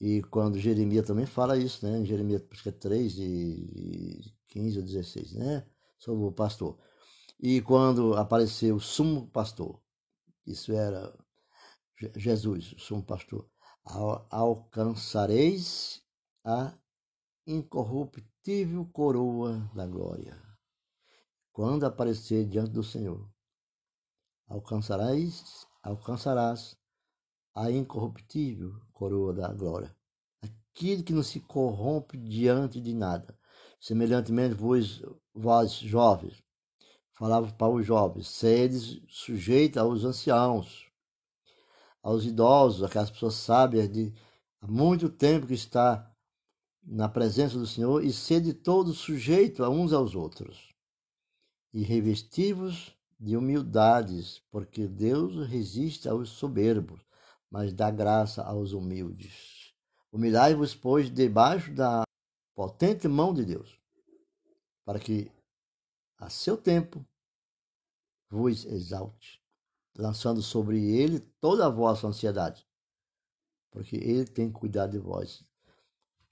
[0.00, 2.02] E quando Jeremias também fala isso, né?
[2.02, 5.66] Jeremias acho 3, de 15 ou 16, né?
[5.98, 6.78] Sobre o pastor.
[7.38, 9.78] E quando apareceu o sumo pastor,
[10.46, 11.14] isso era
[12.16, 13.46] Jesus, o sumo pastor,
[14.30, 16.02] alcançareis
[16.42, 16.72] a
[17.46, 20.42] incorruptível coroa da glória.
[21.52, 23.30] Quando aparecer diante do Senhor,
[24.48, 26.76] alcançareis alcançarás
[27.54, 29.94] a incorruptível coroa da glória.
[30.42, 33.38] Aquilo que não se corrompe diante de nada.
[33.80, 35.00] Semelhantemente, vós,
[35.32, 36.42] vós jovens,
[37.12, 40.90] falava para os jovens, sedes sujeitos aos anciãos,
[42.02, 44.12] aos idosos, aquelas pessoas sábias de
[44.60, 46.12] há muito tempo que está
[46.82, 50.74] na presença do Senhor, e sede todos sujeitos a uns aos outros.
[51.72, 57.00] E revestivos de humildades, porque Deus resiste aos soberbos,
[57.50, 59.72] mas dá graça aos humildes.
[60.12, 62.02] Humilhai-vos, pois, debaixo da
[62.54, 63.78] potente mão de Deus,
[64.84, 65.30] para que
[66.18, 67.04] a seu tempo
[68.30, 69.42] vos exalte,
[69.96, 72.66] lançando sobre ele toda a vossa ansiedade,
[73.70, 75.44] porque ele tem cuidado de vós,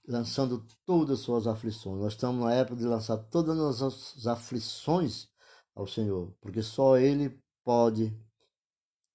[0.07, 2.01] lançando todas as suas aflições.
[2.01, 5.29] Nós estamos na época de lançar todas as nossas aflições
[5.75, 8.17] ao Senhor, porque só Ele pode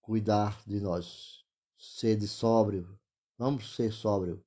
[0.03, 1.43] cuidar de nós.
[1.79, 3.01] Sede sóbrio,
[3.39, 4.45] vamos ser sóbrio,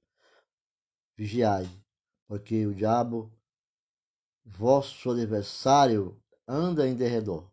[1.17, 1.67] vigiai,
[2.27, 3.33] porque o diabo,
[4.45, 7.49] vosso adversário, anda em derredor,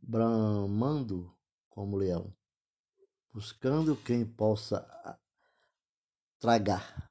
[0.00, 1.36] bramando
[1.68, 2.34] como leão,
[3.30, 5.20] buscando quem possa
[6.38, 7.10] tragar.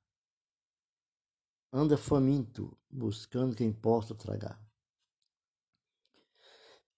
[1.71, 4.66] anda faminto, buscando quem possa tragar.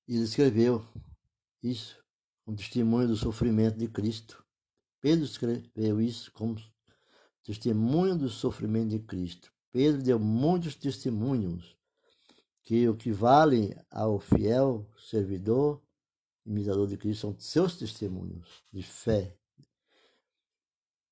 [0.10, 0.84] Ele escreveu
[1.62, 2.04] isso
[2.44, 4.44] como testemunho do sofrimento de Cristo.
[5.00, 6.56] Pedro escreveu isso como
[7.44, 9.54] testemunho do sofrimento de Cristo.
[9.72, 11.78] Pedro deu muitos testemunhos
[12.64, 15.80] que o que vale ao fiel servidor,
[16.44, 19.38] imitador de Cristo, são seus testemunhos de fé,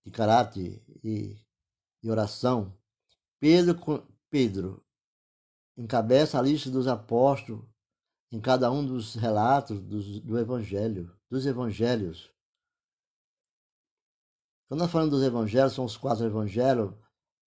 [0.03, 1.37] de caráter e
[2.01, 2.75] de oração.
[3.39, 3.77] Pedro,
[4.27, 4.83] Pedro
[5.77, 7.76] encabeça a lista dos apóstolos
[8.31, 12.29] em cada um dos relatos do, do Evangelho, dos Evangelhos.
[14.67, 16.93] Quando nós falamos dos Evangelhos, são os quatro Evangelhos,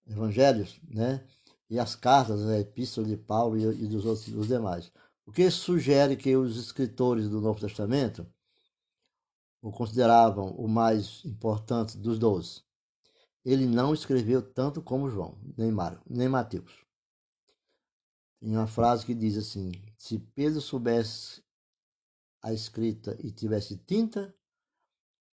[0.06, 1.26] evangelhos né?
[1.68, 4.90] e as cartas, a epístola de Paulo e, e dos outros dos demais.
[5.26, 8.26] O que sugere que os escritores do Novo Testamento
[9.62, 12.62] o consideravam o mais importante dos doze.
[13.44, 16.84] Ele não escreveu tanto como João, nem Marcos, nem Mateus.
[18.40, 21.44] Tem uma frase que diz assim: se Pedro soubesse
[22.42, 24.34] a escrita e tivesse tinta,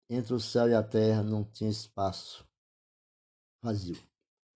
[0.10, 2.44] entre o céu e a terra não tinha espaço
[3.62, 3.96] vazio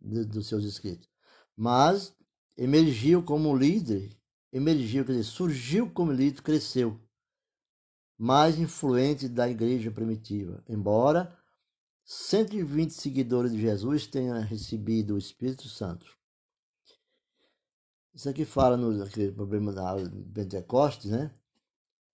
[0.02, 1.08] dos seus escritos.
[1.56, 2.12] Mas
[2.58, 4.20] emergiu como líder,
[4.52, 7.00] emergiu, quer dizer, surgiu como líder, cresceu,
[8.18, 10.64] mais influente da igreja primitiva.
[10.68, 11.38] Embora
[12.04, 16.19] 120 seguidores de Jesus tenham recebido o Espírito Santo.
[18.14, 21.32] Isso aqui fala no aquele problema da aula de Pentecostes, né?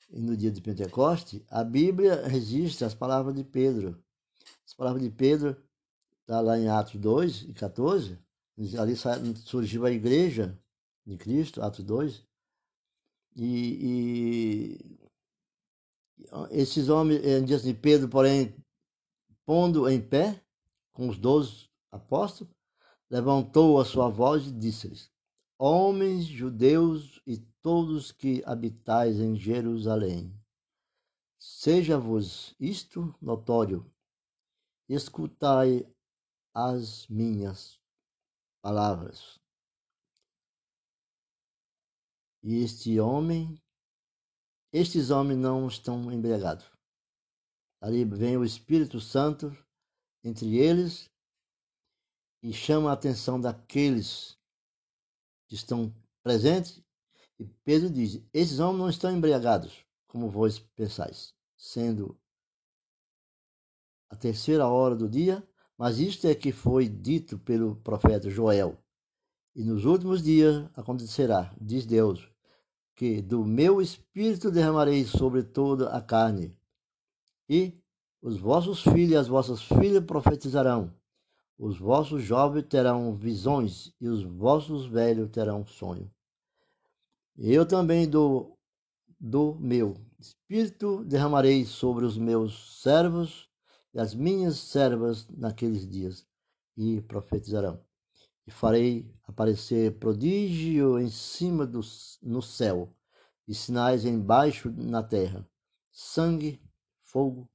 [0.10, 4.04] E no dia de Pentecostes, a Bíblia registra as palavras de Pedro.
[4.66, 5.56] As palavras de Pedro
[6.22, 8.20] está lá em Atos 2 e 14.
[8.80, 8.96] Ali
[9.36, 10.58] surgiu a igreja
[11.06, 12.24] de Cristo, Atos 2.
[13.36, 15.10] E, e
[16.52, 18.56] esses homens, diz assim, Pedro, porém,
[19.46, 20.42] pondo em pé
[20.92, 22.54] com os doze apóstolos,
[23.10, 25.13] levantou a sua voz e disse-lhes:
[25.58, 30.34] Homens judeus e todos que habitais em Jerusalém,
[31.40, 33.90] seja-vos isto notório,
[34.90, 35.88] escutai
[36.54, 37.80] as minhas
[38.62, 39.40] palavras.
[42.44, 43.58] E este homem,
[44.74, 46.70] estes homens não estão embriagados.
[47.82, 49.56] Ali vem o Espírito Santo
[50.24, 51.10] entre eles
[52.42, 54.43] e chama a atenção daqueles que
[55.54, 56.82] estão presentes.
[57.40, 62.18] E Pedro diz: Esses homens não estão embriagados, como vós pensais, sendo
[64.10, 65.46] a terceira hora do dia,
[65.78, 68.78] mas isto é que foi dito pelo profeta Joel.
[69.56, 72.28] E nos últimos dias acontecerá, diz Deus,
[72.96, 76.56] que do meu espírito derramarei sobre toda a carne,
[77.50, 77.82] e
[78.22, 80.94] os vossos filhos e as vossas filhas profetizarão,
[81.58, 86.12] os vossos jovens terão visões e os vossos velhos terão sonho.
[87.38, 88.58] Eu também do,
[89.20, 93.50] do meu espírito derramarei sobre os meus servos
[93.94, 96.26] e as minhas servas naqueles dias,
[96.76, 97.80] e profetizarão.
[98.46, 101.82] E farei aparecer prodígio em cima do,
[102.22, 102.94] no céu,
[103.48, 105.48] e sinais embaixo na terra:
[105.92, 106.62] sangue,
[107.04, 107.50] fogo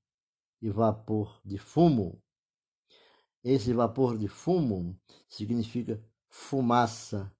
[0.63, 2.23] e vapor de fumo.
[3.51, 4.95] Esse vapor de fumo
[5.27, 7.35] significa fumaça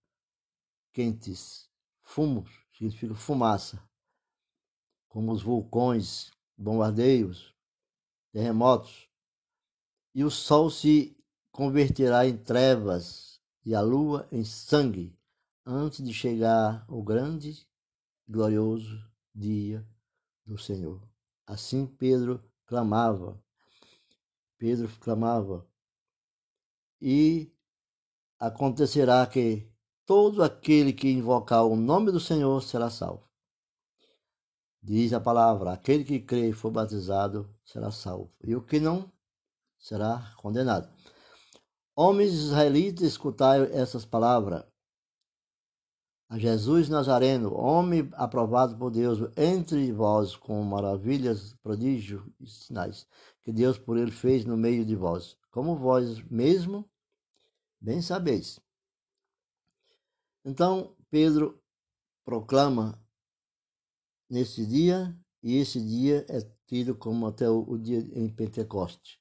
[0.91, 1.69] quentes.
[2.03, 3.87] Fumo significa fumaça,
[5.07, 7.55] como os vulcões, bombardeios,
[8.33, 9.07] terremotos.
[10.15, 11.15] E o sol se
[11.53, 15.15] converterá em trevas e a lua em sangue,
[15.67, 17.51] antes de chegar o grande
[18.27, 18.99] e glorioso
[19.35, 19.87] dia
[20.47, 21.07] do Senhor.
[21.47, 23.39] Assim Pedro clamava.
[24.57, 25.68] Pedro clamava
[27.01, 27.53] e
[28.39, 29.71] acontecerá que
[30.07, 33.29] todo aquele que invocar o nome do Senhor será salvo.
[34.83, 39.11] Diz a palavra: aquele que crê e for batizado será salvo, e o que não
[39.79, 40.89] será condenado.
[41.95, 44.65] Homens israelitas, escutai essas palavras.
[46.31, 53.07] A Jesus Nazareno, homem aprovado por Deus entre vós com maravilhas, prodígios e sinais
[53.43, 56.89] que Deus por ele fez no meio de vós como vós mesmo
[57.81, 58.61] bem sabeis.
[60.45, 61.63] Então, Pedro
[62.25, 63.03] proclama
[64.29, 69.21] nesse dia, e esse dia é tido como até o, o dia em Pentecoste.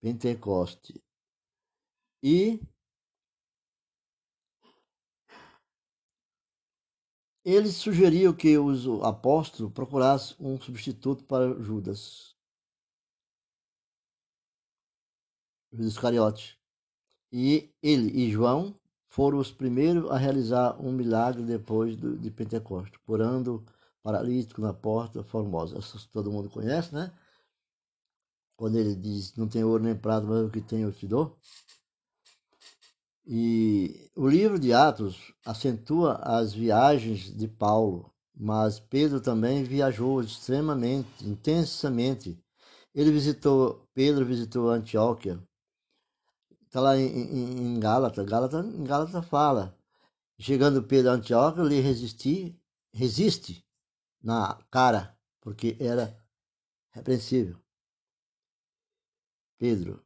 [0.00, 1.02] Pentecoste.
[2.22, 2.60] E
[7.44, 12.36] ele sugeriu que os apóstolos procurassem um substituto para Judas.
[15.72, 16.58] Judas Iscariote.
[17.32, 18.74] E ele e João
[19.08, 23.64] foram os primeiros a realizar um milagre depois do, de Pentecostes, curando
[24.02, 25.78] paralítico na porta formosa.
[25.78, 27.12] Isso todo mundo conhece, né?
[28.56, 31.38] Quando ele diz: Não tem ouro nem prata, mas o que tem eu te dou.
[33.26, 41.24] E o livro de Atos acentua as viagens de Paulo, mas Pedro também viajou extremamente,
[41.24, 42.42] intensamente.
[42.92, 45.40] Ele visitou, Pedro visitou Antioquia,
[46.70, 48.24] está lá em, em, em Gálata.
[48.24, 48.60] Gálata.
[48.60, 49.76] Em Gálata fala.
[50.38, 52.58] Chegando Pedro a Antioquia, ele resistir,
[52.94, 53.66] resiste
[54.22, 56.16] na cara, porque era
[56.90, 57.60] repreensível.
[59.58, 60.02] Pedro,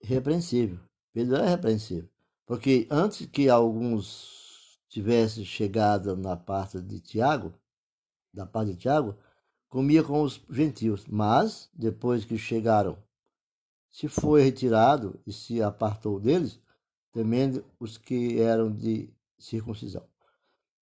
[0.00, 0.80] repreensível.
[1.12, 2.08] Pedro era repreensível.
[2.46, 7.52] Porque antes que alguns tivessem chegado na parte de Tiago,
[8.32, 9.18] da parte de Tiago,
[9.68, 11.04] comia com os gentios.
[11.06, 13.05] Mas, depois que chegaram
[13.96, 16.60] se foi retirado e se apartou deles,
[17.12, 20.06] temendo os que eram de circuncisão.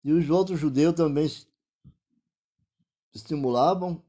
[0.02, 1.30] E os outros judeus também
[3.14, 4.02] estimulavam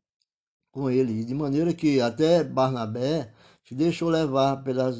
[0.72, 3.32] com ele, de maneira que até Barnabé
[3.64, 4.92] se deixou levar pela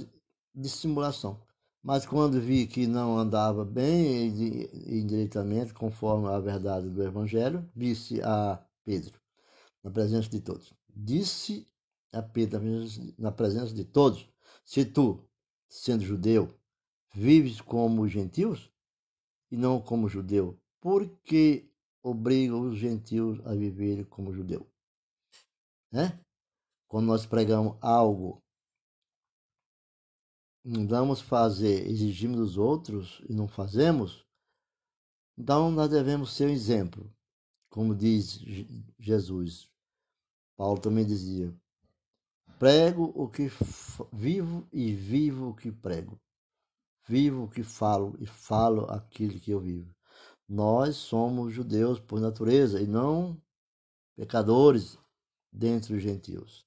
[0.54, 1.42] dissimulação.
[1.82, 8.22] Mas quando vi que não andava bem e indiretamente conforme a verdade do Evangelho, disse
[8.22, 9.20] a Pedro,
[9.84, 11.68] na presença de todos: Disse
[13.18, 14.30] na presença de todos:
[14.64, 15.28] Se tu,
[15.68, 16.54] sendo judeu,
[17.14, 18.72] vives como os gentios
[19.52, 21.70] e não como judeu, por que
[22.04, 24.70] obriga os gentios a viver como judeu?
[25.92, 26.20] Né?
[26.88, 28.42] Quando nós pregamos algo,
[30.64, 34.26] não vamos fazer, exigimos dos outros e não fazemos,
[35.38, 37.14] então nós devemos ser um exemplo.
[37.70, 38.40] Como diz
[38.98, 39.70] Jesus,
[40.56, 41.54] Paulo também dizia:
[42.58, 43.50] Prego o que
[44.14, 46.20] vivo e vivo o que prego.
[47.08, 49.94] Vivo o que falo e falo aquilo que eu vivo.
[50.48, 53.40] Nós somos judeus por natureza e não
[54.16, 54.98] pecadores
[55.52, 56.66] dentre os gentios.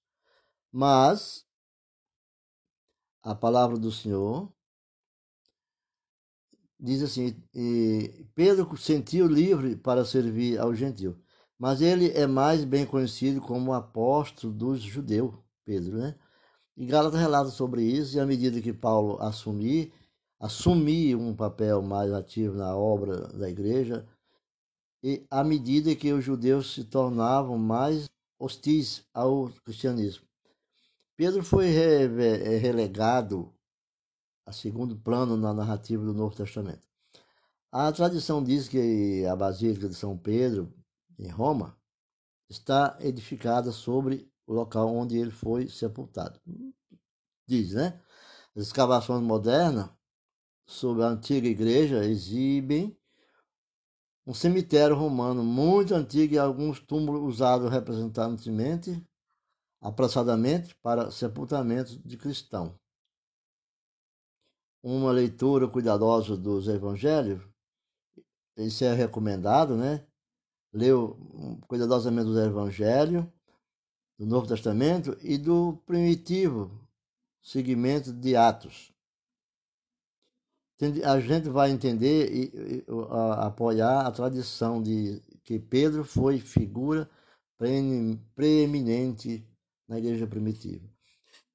[0.71, 1.47] Mas
[3.23, 4.53] a palavra do Senhor
[6.79, 7.35] diz assim:
[8.35, 11.19] Pedro sentiu livre para servir ao gentio,
[11.59, 15.35] mas ele é mais bem conhecido como apóstolo dos judeus
[15.69, 16.15] Pedro, né?
[16.75, 19.93] E Gálatas relata sobre isso, e à medida que Paulo assumir,
[20.41, 24.09] assumir um papel mais ativo na obra da igreja,
[25.03, 28.09] e à medida que os judeus se tornavam mais
[28.39, 30.27] hostis ao cristianismo.
[31.15, 33.53] Pedro foi relegado
[34.47, 36.89] a segundo plano na narrativa do Novo Testamento.
[37.71, 40.73] A tradição diz que a Basílica de São Pedro,
[41.19, 41.77] em Roma,
[42.49, 46.41] está edificada sobre o local onde ele foi sepultado.
[47.47, 48.01] Diz, né?
[48.57, 49.91] As escavações modernas
[50.67, 52.99] sobre a antiga igreja exibem
[54.27, 59.07] um cemitério romano muito antigo e alguns túmulos usados representativamente,
[59.81, 62.79] apressadamente, para sepultamento de cristão.
[64.83, 67.43] Uma leitura cuidadosa dos evangelhos,
[68.57, 70.07] isso é recomendado, né?
[70.73, 71.19] Leu
[71.67, 73.27] cuidadosamente os evangelhos
[74.19, 76.71] do Novo Testamento e do primitivo
[77.41, 78.93] segmento de Atos.
[81.05, 82.85] A gente vai entender e,
[83.41, 87.09] apoiar a tradição de que Pedro foi figura
[88.35, 89.45] preeminente
[89.89, 90.89] na igreja primitiva.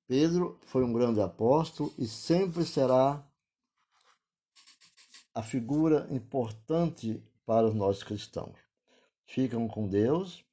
[0.07, 3.26] Pedro foi um grande apóstolo e sempre será
[5.34, 8.57] a figura importante para os nossos cristãos.
[9.26, 10.43] Ficam com Deus.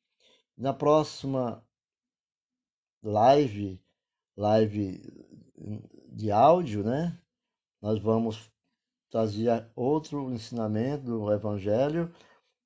[0.57, 1.65] Na próxima
[3.03, 3.81] live,
[4.37, 5.01] live
[6.09, 7.19] de áudio, né?
[7.81, 8.51] Nós vamos
[9.11, 12.13] trazer outro ensinamento do Evangelho,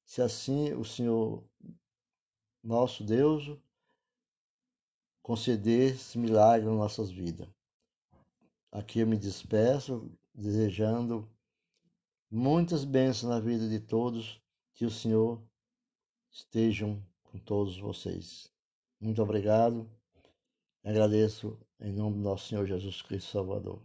[0.04, 1.42] se assim o Senhor,
[2.62, 3.56] nosso Deus,
[5.22, 7.48] conceder esse milagre nas nossas vidas.
[8.70, 11.30] Aqui eu me despeço, desejando
[12.30, 14.42] muitas bênçãos na vida de todos,
[14.74, 15.40] que o Senhor
[16.30, 18.52] estejam com todos vocês.
[19.00, 19.88] Muito obrigado.
[20.84, 23.80] Agradeço em nome do nosso Senhor Jesus Cristo Salvador.